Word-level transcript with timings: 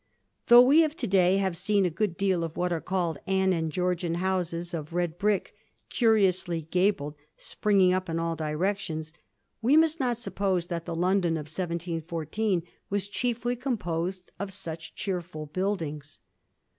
Though 0.47 0.63
we 0.63 0.83
of 0.83 0.95
to 0.95 1.05
day 1.05 1.37
have 1.37 1.55
seen 1.55 1.85
a 1.85 1.91
good 1.91 2.17
deal 2.17 2.43
of 2.43 2.57
what 2.57 2.73
are 2.73 2.81
called 2.81 3.19
Anne 3.27 3.53
and 3.53 3.71
Georgian 3.71 4.15
houses 4.15 4.73
of 4.73 4.93
red 4.93 5.19
brick 5.19 5.53
curiously 5.91 6.63
gabled 6.71 7.13
springing 7.37 7.93
up 7.93 8.09
in 8.09 8.17
all 8.17 8.35
directions^ 8.35 9.13
we 9.61 9.77
must 9.77 9.99
not 9.99 10.17
suppose 10.17 10.65
that 10.65 10.85
the 10.87 10.95
London 10.95 11.33
of 11.33 11.45
1714 11.45 12.63
was 12.89 13.07
chiefly 13.07 13.55
composed 13.55 14.31
of 14.39 14.51
such 14.51 14.95
cheerful 14.95 15.45
buildings. 15.45 16.17